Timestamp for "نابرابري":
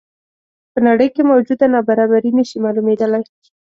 1.75-2.31